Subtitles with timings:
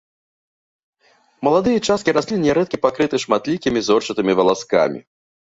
[1.47, 4.99] Маладыя часткі раслін нярэдка пакрыты шматлікімі зорчатымі валаскамі.